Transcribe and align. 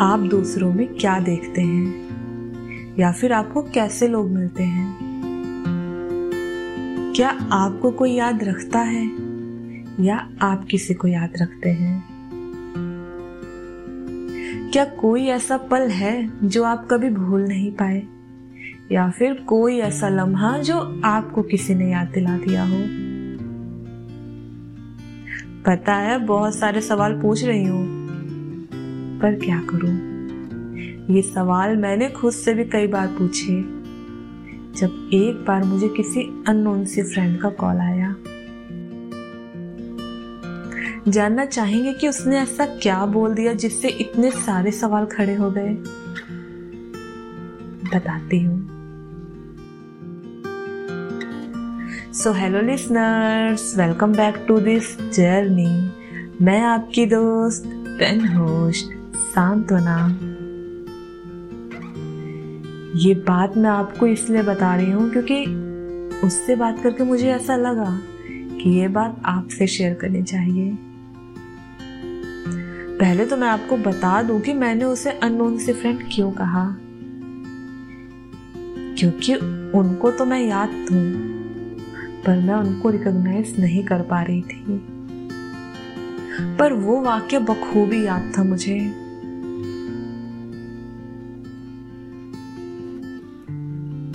आप 0.00 0.20
दूसरों 0.20 0.72
में 0.72 0.94
क्या 0.94 1.20
देखते 1.20 1.60
हैं? 1.60 1.94
या 2.98 3.12
फिर 3.12 3.32
आपको 3.32 3.62
कैसे 3.62 4.08
लोग 4.08 4.30
मिलते 4.30 4.62
हैं? 4.62 4.96
क्या 7.16 7.28
आपको 7.52 7.90
कोई 7.90 8.12
याद 8.12 8.44
रखता 8.44 8.78
है? 8.78 9.06
या 10.00 10.30
आप 10.42 10.66
किसी 10.70 10.94
को 10.94 11.08
याद 11.08 11.30
रखते 11.42 11.70
हैं? 11.70 12.04
क्या 14.72 14.84
कोई 14.84 15.24
ऐसा 15.24 15.56
पल 15.56 15.88
है 15.88 16.30
जो 16.44 16.64
आप 16.64 16.88
कभी 16.90 17.10
भूल 17.10 17.42
नहीं 17.42 17.72
पाए? 17.72 18.02
या 18.92 19.10
फिर 19.10 19.34
कोई 19.34 19.78
ऐसा 19.78 20.08
लम्हा 20.08 20.58
जो 20.58 21.00
आपको 21.04 21.42
किसी 21.42 21.74
ने 21.74 21.92
याद 21.92 22.08
दिला 22.08 22.38
दिया 22.38 22.64
हो? 22.64 22.82
पता 25.66 25.94
है, 25.94 26.18
बहुत 26.18 26.54
सारे 26.54 26.80
सवाल 26.80 27.20
पूछ 27.20 27.44
रही 27.44 27.64
हूँ। 27.64 27.99
पर 29.22 29.34
क्या 29.34 29.60
करूँ? 29.70 29.94
ये 31.14 31.22
सवाल 31.22 31.76
मैंने 31.76 32.08
खुद 32.08 32.32
से 32.32 32.54
भी 32.54 32.64
कई 32.64 32.86
बार 32.86 33.06
पूछे। 33.06 33.60
जब 34.80 35.10
एक 35.14 35.44
बार 35.48 35.64
मुझे 35.64 35.88
किसी 35.88 36.22
अननोन 36.48 36.84
से 36.84 37.02
फ्रेंड 37.02 37.40
का 37.40 37.50
कॉल 37.50 37.76
आया। 37.76 38.14
जानना 41.08 41.44
चाहेंगे 41.44 41.92
कि 41.92 42.08
उसने 42.08 42.38
ऐसा 42.38 42.66
क्या 42.66 43.06
बोल 43.06 43.34
दिया 43.34 43.52
जिससे 43.52 43.88
इतने 43.88 44.30
सारे 44.30 44.70
सवाल 44.70 45.06
खड़े 45.06 45.34
हो 45.34 45.50
गए? 45.50 45.74
बताती 47.94 48.40
हूँ। 48.42 48.68
So 52.12 52.32
hello 52.32 52.60
listeners 52.60 53.74
welcome 53.78 54.12
back 54.12 54.44
to 54.48 54.58
this 54.60 54.96
journey 55.00 55.90
मैं 56.44 56.60
आपकी 56.62 57.06
दोस्त 57.06 57.64
पेन 57.98 58.26
होस्ट 58.26 58.99
सांत्वना। 59.14 60.18
ये 62.96 63.14
बात 63.14 63.56
मैं 63.56 63.70
आपको 63.70 64.06
इसलिए 64.06 64.42
बता 64.42 64.76
रही 64.76 64.90
हूँ 64.90 65.10
क्योंकि 65.10 65.44
उससे 66.26 66.56
बात 66.56 66.82
करके 66.82 67.04
मुझे 67.04 67.30
ऐसा 67.30 67.56
लगा 67.56 68.00
कि 68.30 68.70
ये 68.70 68.88
बात 68.88 69.22
आपसे 69.24 69.66
शेयर 69.66 69.94
करनी 69.94 70.22
चाहिए। 70.22 70.78
पहले 73.00 73.26
तो 73.26 73.36
मैं 73.36 73.48
आपको 73.48 73.76
बता 73.76 74.22
दूँ 74.22 74.40
कि 74.40 74.54
मैंने 74.54 74.84
उसे 74.84 75.10
अननोन 75.10 75.58
से 75.58 75.72
फ्रेंड 75.72 75.98
क्यों 76.14 76.32
कहा। 76.32 76.76
क्योंकि 78.98 79.34
उनको 79.78 80.10
तो 80.10 80.24
मैं 80.24 80.46
याद 80.46 80.68
हूँ 80.68 81.30
पर 82.26 82.36
मैं 82.36 82.54
उनको 82.54 82.90
रिकॉग्नाइज 82.90 83.60
नहीं 83.60 83.84
कर 83.84 84.02
पा 84.02 84.22
रही 84.22 84.42
थी। 84.42 84.64
पर 86.56 86.72
वो 86.72 87.00
वाक्य 87.00 87.38
बखूबी 87.38 88.06
याद 88.06 88.32
था 88.38 88.44
मुझे। 88.44 88.99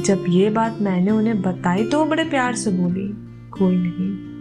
जब 0.06 0.26
ये 0.30 0.50
बात 0.50 0.78
मैंने 0.82 1.12
उन्हें 1.12 1.42
बताई 1.42 1.86
तो 1.86 2.00
वो 2.00 2.06
बड़े 2.06 2.24
प्यार 2.24 2.56
से 2.56 2.72
बोली, 2.72 3.08
कोई 3.50 3.76
नहीं। 3.78 4.36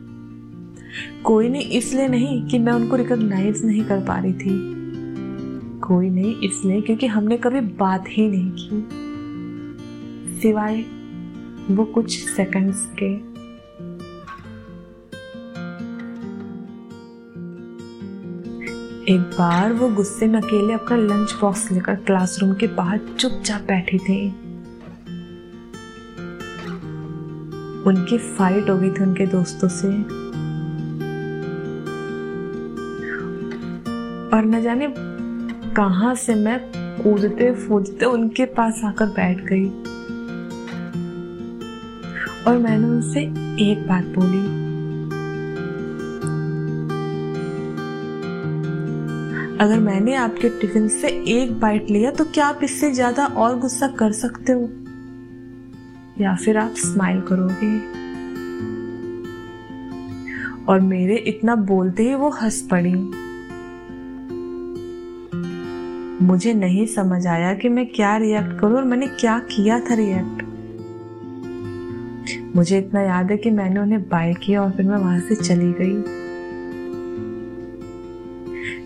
कोई 1.23 1.49
नहीं, 1.49 1.63
इसलिए 1.63 2.09
नहीं 2.09 2.47
कि 2.49 2.59
मैं 2.59 2.73
उनको 2.73 2.97
रिकॉग्नाइज 2.97 3.65
नहीं 3.65 3.85
कर 3.85 4.01
पा 4.01 4.19
रही 4.19 4.33
थी। 4.33 4.75
कोई 5.81 6.11
नहीं, 6.11 6.35
इसलिए 6.41 6.81
क्योंकि 6.81 7.07
हमने 7.07 7.37
कभी 7.37 7.61
बात 7.61 8.05
ही 8.09 8.29
नहीं 8.29 8.51
की। 8.55 10.41
सिवाय 10.41 10.85
वो 11.71 11.85
कुछ 11.85 12.19
सेकंड्स 12.29 12.87
के। 13.03 13.13
एक 19.15 19.21
बार 19.21 19.73
वो 19.73 19.89
गुस्से 19.89 20.27
में 20.27 20.41
अकेले 20.41 20.73
अपना 20.75 20.97
लंच 20.97 21.35
बॉक्स 21.41 21.73
लेकर 21.73 21.95
क्लासरूम 21.95 22.55
के 22.55 22.67
बाहर 22.67 23.01
चुपचाप 23.19 23.61
बैठी 23.61 23.99
थी। 23.99 24.44
उनकी 27.87 28.19
फाइट 28.19 28.71
हो 28.71 28.77
गई 28.79 28.91
थी 28.91 29.03
उनके 29.03 29.27
दोस्तों 29.29 29.69
से। 29.71 29.89
और 34.31 34.45
न 34.45 34.61
जाने 34.63 34.87
कहा 35.77 36.15
से 36.17 36.35
मैं 36.35 36.59
कूदते 37.03 37.53
फूदते 37.57 38.05
उनके 38.07 38.45
पास 38.55 38.81
आकर 38.85 39.07
बैठ 39.11 39.41
गई। 39.45 39.69
और 42.45 42.59
मैंने 42.59 42.87
उनसे 42.87 43.21
एक 43.63 43.87
बात 43.89 44.05
बोली। 44.17 44.43
अगर 49.59 49.79
मैंने 49.81 50.15
आपके 50.17 50.49
टिफ़िन 50.61 50.89
से 50.91 51.09
एक 51.33 51.59
बाइट 51.61 51.91
लिया 51.91 52.11
तो 52.11 52.25
क्या 52.25 52.47
आप 52.47 52.61
इससे 52.65 52.91
ज़्यादा 52.93 53.27
और 53.27 53.59
गुस्सा 53.59 53.89
कर 53.99 54.13
सकते 54.13 54.53
हो? 54.53 54.69
या 56.21 56.35
फिर 56.35 56.59
आप 56.59 56.75
स्माइल 56.77 57.21
करोगे? 57.21 57.77
और 60.65 60.81
मेरे 60.81 61.17
इतना 61.17 61.55
बोलते 61.55 62.03
ही 62.03 62.15
वो 62.15 62.31
हंस 62.31 62.69
पड़ी। 62.73 62.95
मुझे 66.27 66.55
नहीं 66.55 66.87
समझ 66.87 67.27
आया 67.27 67.55
कि 67.55 67.69
मैं 67.69 67.87
क्या 67.87 68.17
रिएक्ट 68.17 68.59
करूँ 68.61 68.77
और 68.77 68.85
मैंने 68.85 69.07
क्या 69.07 69.39
किया 69.39 69.81
था 69.81 69.95
रिएक्ट 69.95 70.43
मुझे 72.57 72.79
इतना 72.79 73.01
याद 73.01 73.31
है 73.31 73.37
कि 73.37 73.51
मैंने 73.51 73.81
उन्हें 73.81 74.03
बाय 74.03 74.35
किया 74.35 74.63
और 74.63 74.71
फिर 74.71 74.87
मैं 74.87 74.97
वहाँ 74.97 75.21
से 75.21 75.35
चली 75.35 75.73
गई। 75.73 75.97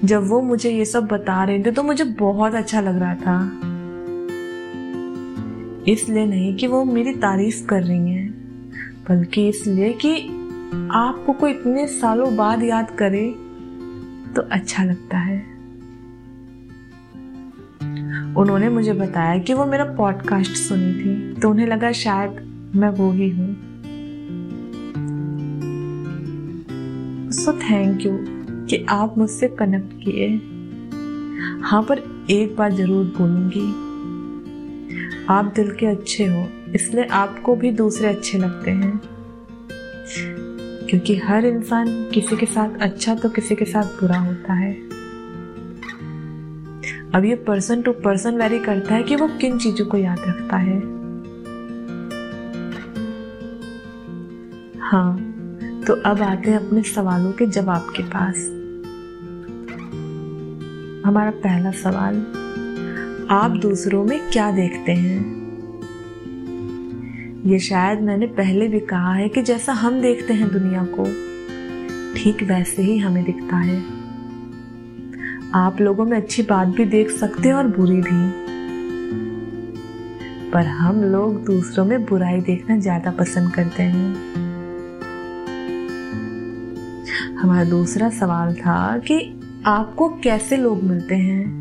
जब 0.04 0.28
वो 0.28 0.40
मुझे 0.42 0.70
ये 0.70 0.84
सब 0.84 1.06
बता 1.06 1.44
रहे 1.44 1.62
थे 1.62 1.70
तो 1.70 1.82
मुझे 1.82 2.04
बहुत 2.04 2.54
अच्छा 2.54 2.80
लग 2.80 2.98
रहा 2.98 3.14
था। 3.14 3.60
इसलिए 5.86 6.24
नहीं 6.26 6.56
कि 6.56 6.66
वो 6.66 6.84
मेरी 6.84 7.12
तारीफ़ 7.12 7.64
कर 7.66 7.82
रही 7.82 8.12
हैं, 8.12 8.30
बल्कि 9.08 9.48
इसलिए 9.48 9.92
कि 9.92 10.16
आपको 10.92 11.32
कोई 11.32 11.50
इतने 11.50 11.86
सालों 11.86 12.36
बाद 12.36 12.62
याद 12.62 12.90
करे 12.90 13.26
तो 14.36 14.42
अच्छा 14.42 14.84
लगता 14.84 15.18
है। 15.18 15.38
उन्होंने 18.36 18.68
मुझे 18.68 18.92
बताया 18.92 19.38
कि 19.38 19.54
वो 19.54 19.64
मेरा 19.66 19.84
पॉडकास्ट 19.94 20.56
सुनी 20.56 20.92
थी 20.94 21.40
तो 21.40 21.50
उन्हें 21.50 21.66
लगा 21.66 21.92
शायद 21.92 22.72
मैं 22.76 22.88
वो 22.88 23.10
ही 23.12 23.28
हूँ। 23.30 23.54
सो 27.32 27.52
थैंक 27.52 28.06
यू 28.06 28.12
कि 28.66 28.84
आप 28.90 29.18
मुझसे 29.18 29.48
कनेक्ट 29.48 29.92
किए। 30.04 30.28
हाँ 31.62 31.82
पर 31.82 32.02
एक 32.30 32.56
बार 32.56 32.72
ज़रूर 32.72 33.04
बोलूँगी। 33.18 33.87
आप 35.28 35.52
दिल 35.56 35.70
के 35.70 35.86
अच्छे 35.86 36.26
हो, 36.26 36.48
इसलिए 36.74 37.04
आपको 37.04 37.56
भी 37.56 37.70
दूसरे 37.70 38.08
अच्छे 38.08 38.38
लगते 38.38 38.70
हैं। 38.70 39.00
क्योंकि 40.88 41.16
हर 41.16 41.46
इंसान 41.46 41.88
किसी 42.10 42.36
के 42.36 42.46
साथ 42.46 42.80
अच्छा 42.80 43.14
तो 43.14 43.28
किसी 43.28 43.54
के 43.54 43.64
साथ 43.64 43.84
बुरा 43.84 44.18
होता 44.18 44.52
है। 44.52 44.72
अब 47.14 47.24
ये 47.24 47.34
पर्सन 47.34 47.82
टू 47.82 47.92
पर्सन 47.92 48.34
वेरी 48.34 48.58
करता 48.58 48.94
है 48.94 49.02
कि 49.02 49.16
वो 49.16 49.28
किन 49.28 49.58
चीज़ों 49.58 49.86
को 49.86 49.96
याद 49.96 50.18
रखता 50.20 50.56
है। 50.56 50.78
हाँ 54.80 55.16
तो 55.86 55.94
अब 55.94 56.22
आते 56.22 56.50
हैं 56.50 56.66
अपने 56.66 56.82
सवालों 56.82 57.32
के 57.32 57.46
जवाब 57.46 57.92
के 57.96 58.02
पास। 58.02 58.36
हमारा 61.06 61.30
पहला 61.30 61.70
सवाल 61.70 62.26
आप 63.30 63.50
दूसरों 63.50 64.04
में 64.04 64.18
क्या 64.30 64.50
देखते 64.50 64.92
हैं? 64.92 65.18
ये 67.46 67.58
शायद 67.58 68.00
मैंने 68.00 68.26
पहले 68.26 68.68
भी 68.68 68.80
कहा 68.80 69.12
है 69.14 69.28
कि 69.28 69.42
जैसा 69.42 69.72
हम 69.72 70.00
देखते 70.00 70.34
हैं 70.34 70.48
दुनिया 70.52 70.84
को, 70.84 71.04
ठीक 72.16 72.42
वैसे 72.42 72.82
ही 72.82 72.98
हमें 72.98 73.24
दिखता 73.24 73.56
है। 73.56 73.76
आप 75.54 75.80
लोगों 75.80 76.04
में 76.04 76.16
अच्छी 76.16 76.42
बात 76.42 76.68
भी 76.68 76.84
देख 76.84 77.10
सकते 77.10 77.48
हैं 77.48 77.54
और 77.54 77.66
बुरी 77.66 78.00
भी। 78.00 78.30
पर 80.50 80.66
हम 80.66 81.02
लोग 81.04 81.44
दूसरों 81.44 81.84
में 81.84 82.04
बुराई 82.04 82.40
देखना 82.40 82.78
ज़्यादा 82.78 83.10
पसंद 83.10 83.52
करते 83.54 83.82
हैं। 83.82 84.14
हमारा 87.34 87.64
दूसरा 87.64 88.10
सवाल 88.10 88.54
था 88.54 88.98
कि 88.98 89.40
आपको 89.66 90.08
कैसे 90.08 90.56
लोग 90.56 90.82
मिलते 90.82 91.14
हैं? 91.14 91.57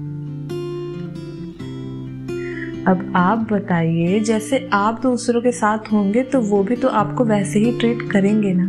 अब 2.87 3.13
आप 3.15 3.37
बताइए, 3.51 4.19
जैसे 4.19 4.69
आप 4.73 5.01
दूसरों 5.01 5.41
के 5.41 5.51
साथ 5.51 5.91
होंगे 5.91 6.23
तो 6.23 6.41
वो 6.41 6.63
भी 6.63 6.75
तो 6.75 6.87
आपको 6.87 7.25
वैसे 7.25 7.59
ही 7.59 7.79
ट्रीट 7.79 8.11
करेंगे 8.11 8.53
ना? 8.53 8.67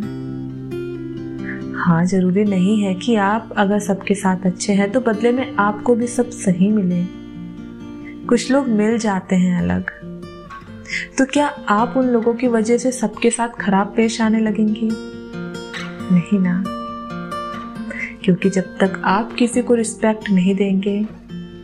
हाँ 1.78 2.04
ज़रूरी 2.04 2.44
नहीं 2.44 2.82
है 2.82 2.94
कि 2.94 3.14
आप 3.16 3.54
अगर 3.56 3.78
सबके 3.78 4.14
साथ 4.14 4.46
अच्छे 4.46 4.72
हैं 4.72 4.90
तो 4.92 5.00
बदले 5.00 5.32
में 5.32 5.56
आपको 5.56 5.94
भी 5.94 6.06
सब 6.06 6.30
सही 6.30 6.68
मिले। 6.68 7.04
कुछ 8.26 8.50
लोग 8.50 8.68
मिल 8.68 8.98
जाते 8.98 9.36
हैं 9.36 9.58
अलग। 9.58 9.90
तो 11.18 11.24
क्या 11.24 11.46
आप 11.68 11.94
उन 11.96 12.06
लोगों 12.06 12.34
की 12.34 12.48
वजह 12.48 12.78
से 12.78 12.92
सबके 12.92 13.30
साथ 13.30 13.48
खराब 13.48 13.92
पेश 13.96 14.20
आने 14.20 14.40
लगेंगी? 14.40 14.88
नहीं 16.12 16.38
ना। 16.40 16.64
क्योंकि 18.24 18.50
जब 18.50 18.62
तक 18.62 19.02
आप 19.04 19.32
किसी 19.32 19.62
को 19.62 19.74
रिस्पेक्ट 19.74 20.30
नहीं 20.30 20.54
देंगे 20.54 21.06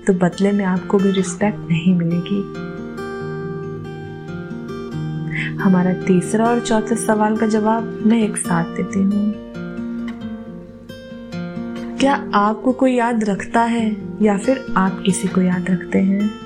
तो 0.07 0.13
बदले 0.13 0.53
में 0.53 0.65
आपको 0.65 0.99
भी 0.99 1.11
रिस्पेक्ट 1.11 1.59
नहीं 1.59 1.95
मिलेगी। 1.95 2.75
हमारा 5.63 5.93
तीसरा 5.93 6.47
और 6.47 6.61
चौथे 6.61 6.97
सवाल 6.97 7.37
का 7.37 7.47
जवाब 7.47 8.03
मैं 8.07 8.23
एक 8.23 8.37
साथ 8.37 8.65
देती 8.65 8.99
हूँ। 8.99 9.35
क्या 11.99 12.31
आपको 12.35 12.73
कोई 12.73 12.95
याद 12.95 13.25
रखता 13.25 13.61
है 13.61 13.97
या 14.23 14.39
फिर 14.39 14.75
आप 14.77 15.03
किसी 15.07 15.29
को 15.29 15.41
याद 15.41 15.71
रखते 15.71 15.99
हैं? 15.99 16.45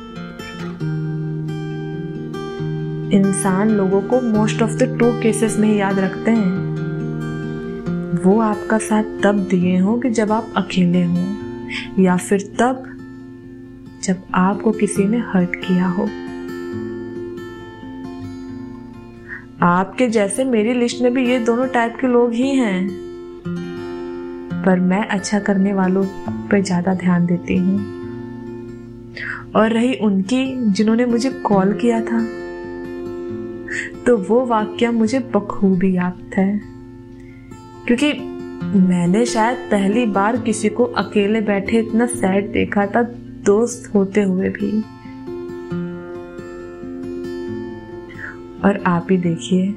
इंसान 3.13 3.71
लोगों 3.71 4.01
को 4.03 4.21
most 4.21 4.63
of 4.63 4.71
the 4.71 4.97
two 4.99 5.23
cases 5.23 5.59
में 5.59 5.77
याद 5.77 5.99
रखते 5.99 6.31
हैं। 6.31 6.69
वो 8.23 8.41
आपका 8.41 8.79
साथ 8.79 9.03
तब 9.03 9.39
दिए 9.51 9.79
हो 9.79 9.99
कि 9.99 10.11
जब 10.11 10.33
आप 10.33 10.53
अकेले 10.57 11.05
हो, 11.05 11.27
या 11.99 12.17
फिर 12.17 12.57
तब 12.61 12.98
जब 14.09 14.23
आपको 14.35 14.73
किसी 14.73 15.05
ने 15.05 15.19
हर्ट 15.19 15.57
किया 15.57 15.87
हो। 15.87 16.09
आपके 19.63 20.09
जैसे 20.09 20.45
मेरी 20.45 20.75
लिस्ट 20.75 21.03
में 21.03 21.15
भी 21.15 21.31
ये 21.31 21.39
दोनों 21.39 21.67
टाइप 21.67 21.97
के 22.01 22.07
लोग 22.07 22.33
ही 22.33 22.55
हैं। 22.55 22.89
पर 24.65 24.81
मैं 24.81 25.07
अच्छा 25.09 25.39
करने 25.39 25.73
वालों 25.73 26.05
पर 26.49 26.63
ज़्यादा 26.63 26.95
ध्यान 26.95 27.27
देती 27.27 27.57
हूँ। 27.57 27.79
और 29.57 29.73
रही 29.73 29.95
उनकी 29.95 30.73
जिन्होंने 30.73 31.07
मुझे 31.07 31.31
कॉल 31.31 31.73
किया 31.73 32.01
था। 32.01 32.21
तो 34.07 34.17
वो 34.17 34.47
वाक्य 34.47 34.91
मुझे 34.91 35.19
बखूबी 35.19 35.97
याद 35.97 36.31
है। 36.37 36.61
क्योंकि 37.87 38.13
मैंने 38.79 39.27
शायद 39.27 39.57
पहली 39.57 40.07
बार 40.07 40.37
किसी 40.37 40.69
को 40.69 40.85
अकेले 40.85 41.41
बैठे 41.41 41.79
इतना 41.79 42.07
सैड 42.07 42.53
देखा 42.53 42.87
था 42.87 43.03
दोस्त 43.49 43.95
होते 43.95 44.23
हुए 44.23 44.49
भी। 44.49 44.71
और 48.65 48.83
आप 48.87 49.07
ही 49.11 49.17
देखिए, 49.17 49.69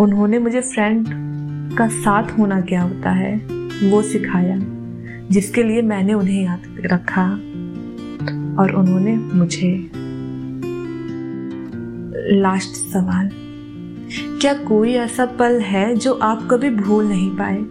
उन्होंने 0.00 0.38
मुझे 0.38 0.60
फ्रेंड 0.60 1.06
का 1.78 1.88
साथ 1.88 2.38
होना 2.38 2.60
क्या 2.60 2.82
होता 2.82 3.10
है, 3.10 3.36
वो 3.90 4.02
सिखाया, 4.02 4.58
जिसके 5.30 5.62
लिए 5.62 5.82
मैंने 5.82 6.14
उन्हें 6.14 6.44
याद 6.44 6.62
रखा 6.86 7.30
और 8.62 8.74
उन्होंने 8.74 9.16
मुझे 9.16 9.90
लास्ट 12.40 12.76
सवाल 12.92 13.30
क्या 14.16 14.54
कोई 14.54 14.92
ऐसा 14.92 15.26
पल 15.26 15.60
है 15.60 15.94
जो 15.94 16.14
आप 16.14 16.48
कभी 16.50 16.70
भूल 16.70 17.04
नहीं 17.04 17.30
पाए? 17.30 17.64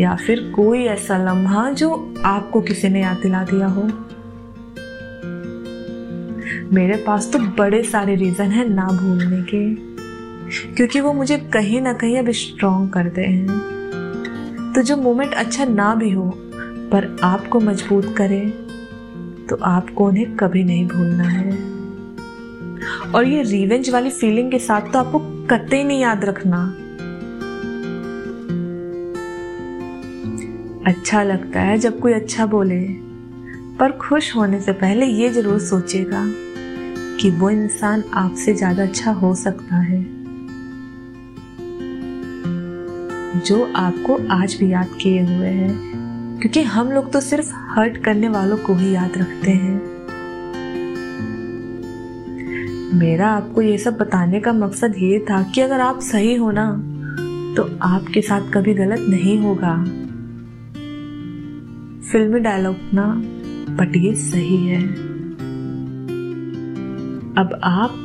या 0.00 0.16
फिर 0.16 0.52
कोई 0.56 0.84
ऐसा 0.84 1.18
लम्हा 1.18 1.70
जो 1.70 2.14
आपको 2.24 2.60
किसी 2.60 2.88
ने 2.88 3.02
याद 3.02 3.16
दिला 3.16 3.44
दिया 3.44 3.66
हो? 3.66 3.82
मेरे 6.72 6.96
पास 6.96 7.32
तो 7.32 7.38
बड़े 7.38 7.82
सारे 7.82 8.14
रीजन 8.14 8.44
है 8.44 8.68
ना 8.68 8.86
भूलने 8.86 9.42
के। 9.42 9.74
क्योंकि 10.74 11.00
वो 11.00 11.12
मुझे 11.12 11.38
कहीं 11.38 11.80
ना 11.80 11.92
कहीं 11.92 12.18
अब 12.18 12.30
स्ट्रॉन्ग 12.30 12.90
करते 12.90 13.22
हैं। 13.22 13.46
तो 14.76 14.82
जो 14.82 14.96
मोमेंट 14.96 15.34
अच्छा 15.34 15.64
ना 15.64 15.94
भी 15.94 16.10
हो, 16.10 16.32
पर 16.92 17.16
आपको 17.22 17.60
मज़बूत 17.60 18.14
करे 18.16 18.40
तो 19.48 19.56
आपको 19.56 20.06
उन्हें 20.06 20.36
कभी 20.36 20.64
नहीं 20.64 20.88
भूलना 20.88 21.24
है। 21.24 21.50
और 23.14 23.26
ये 23.26 23.42
रिवेंज 23.42 23.90
वाली 23.90 24.10
फीलिंग 24.10 24.50
के 24.50 24.58
साथ 24.58 24.92
तो 24.92 24.98
आपको 24.98 25.35
कतई 25.50 25.82
नहीं 25.84 26.00
याद 26.00 26.24
रखना। 26.24 26.60
अच्छा 30.86 31.22
लगता 31.22 31.60
है 31.60 31.78
जब 31.78 31.98
कोई 32.00 32.12
अच्छा 32.12 32.46
बोले, 32.46 32.80
पर 33.78 33.92
खुश 33.98 34.34
होने 34.36 34.60
से 34.60 34.72
पहले 34.72 35.06
ये 35.06 35.28
ज़रूर 35.28 35.58
सोचेगा 35.60 36.24
कि 37.20 37.30
वो 37.30 37.50
इंसान 37.50 38.02
आपसे 38.14 38.54
ज़्यादा 38.54 38.82
अच्छा 38.82 39.10
हो 39.12 39.34
सकता 39.34 39.76
है। 39.76 40.02
जो 43.40 43.62
आपको 43.76 44.18
आज 44.32 44.54
भी 44.54 44.72
याद 44.72 44.98
किए 45.02 45.22
हुए 45.24 45.48
हैं, 45.48 46.38
क्योंकि 46.40 46.62
हम 46.62 46.92
लोग 46.92 47.12
तो 47.12 47.20
सिर्फ़ 47.20 47.52
हर्ट 47.70 48.04
करने 48.04 48.28
वालों 48.28 48.56
को 48.56 48.74
ही 48.74 48.94
याद 48.94 49.18
रखते 49.18 49.50
हैं। 49.50 49.75
मेरा 52.96 53.28
आपको 53.28 53.62
ये 53.62 53.78
सब 53.78 53.96
बताने 53.98 54.40
का 54.40 54.52
मकसद 54.52 54.94
ये 54.98 55.18
था 55.20 55.42
कि 55.42 55.60
अगर 55.60 55.80
आप 55.80 56.00
सही 56.00 56.34
हो 56.34 56.50
ना 56.50 56.70
तो 57.56 57.68
आपके 57.82 58.20
साथ 58.22 58.50
कभी 58.52 58.74
गलत 58.74 59.00
नहीं 59.00 59.38
होगा। 59.38 59.76
फिल्मी 62.10 62.40
डायलॉग 62.40 62.76
ना 62.94 63.06
बट 63.76 63.96
ये 63.96 64.14
सही 64.14 64.66
है। 64.66 64.82
अब 67.34 67.60
आप 67.64 68.02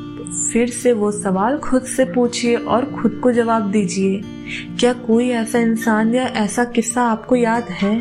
फिर 0.53 0.69
से 0.69 0.93
वो 0.93 1.11
सवाल 1.11 1.57
खुद 1.57 1.81
से 1.81 2.05
पूछिए 2.05 2.55
और 2.55 2.85
खुद 2.91 3.19
को 3.23 3.31
जवाब 3.31 3.71
दीजिए, 3.71 4.21
क्या 4.79 4.93
कोई 4.93 5.29
ऐसा 5.29 5.59
इंसान 5.59 6.15
या 6.15 6.23
ऐसा 6.23 6.63
किस्सा 6.63 7.03
आपको 7.03 7.35
याद 7.35 7.63
है? 7.63 7.99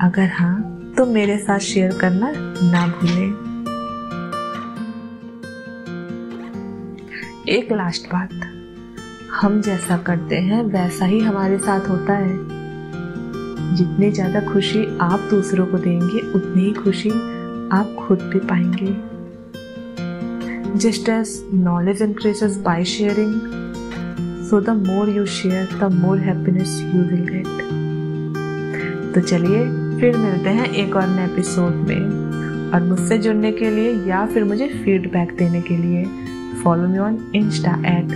अगर 0.00 0.30
हाँ 0.32 0.58
तो 0.96 1.06
मेरे 1.06 1.38
साथ 1.38 1.58
शेयर 1.58 1.98
करना 1.98 2.32
ना 2.62 2.86
भूलें। 2.86 3.49
एक 7.48 7.70
लास्ट 7.72 8.06
बात। 8.06 8.30
हम 9.32 9.60
जैसा 9.60 9.96
करते 9.96 10.36
हैं, 10.38 10.62
वैसा 10.64 11.04
ही 11.04 11.20
हमारे 11.20 11.58
साथ 11.58 11.88
होता 11.88 12.12
है। 12.12 13.76
जितनी 13.76 14.10
ज़्यादा 14.10 14.40
खुशी 14.42 14.84
आप 15.00 15.20
दूसरों 15.30 15.66
को 15.66 15.78
देंगे, 15.78 16.20
उतनी 16.30 16.64
ही 16.64 16.72
खुशी 16.72 17.10
आप 17.70 17.94
खुद 17.98 18.22
भी 18.22 18.38
पाएँगे। 18.42 18.92
Just 20.78 21.08
as 21.08 21.50
knowledge 21.54 22.02
increases 22.02 22.56
by 22.58 22.84
sharing 22.84 23.34
so 24.50 24.60
the 24.60 24.70
more 24.86 25.08
you 25.08 25.26
share 25.38 25.78
the 25.80 25.92
more 25.94 26.18
happiness 26.18 26.80
you 26.84 27.02
will 27.02 27.26
get 27.30 27.46
तो 29.14 29.20
चलिए, 29.20 29.64
फिर 30.00 30.16
मिलते 30.16 30.50
हैं 30.50 30.72
एक 30.74 30.96
और 30.96 31.08
नए 31.08 31.24
एपिसोड 31.24 31.74
में। 31.88 32.72
और 32.72 32.82
मुझसे 32.82 33.18
जुड़ने 33.18 33.52
के 33.52 33.70
लिए 33.70 33.92
या 34.08 34.26
फिर 34.26 34.44
मुझे 34.44 34.68
फीडबैक 34.84 35.36
देने 35.36 35.60
के 35.62 35.76
लिए। 35.76 36.19
Follow 36.62 36.86
me 36.86 36.98
on 36.98 37.18
Insta 37.32 37.72
at 37.84 38.08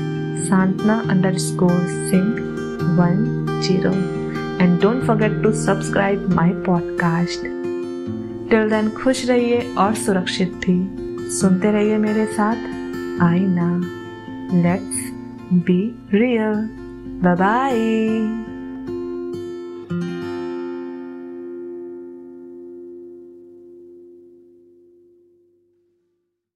Santna 0.47 1.09
underscore 1.09 1.87
Singh 2.11 2.37
10 3.63 3.87
and 4.61 4.81
don't 4.81 5.05
forget 5.07 5.43
to 5.43 5.53
subscribe 5.55 6.29
my 6.41 6.51
podcast. 6.69 7.51
Till 8.51 8.69
then 8.71 8.91
खुश 8.91 9.25
रहिए 9.29 9.75
और 9.75 9.95
सुरक्षित 9.95 10.53
भी 10.67 10.77
सुनते 11.31 11.71
रहिए 11.73 11.99
मेरे 11.99 12.27
साथ 12.27 12.57
आई 13.23 13.41
ना 13.41 13.71
let's 14.63 15.11
be 15.67 15.81
real 16.15 16.67
bye 17.25 17.37
bye 17.37 18.54